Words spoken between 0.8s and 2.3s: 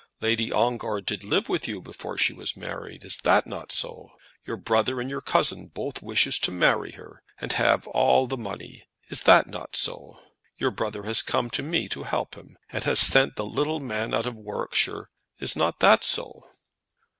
did live with you before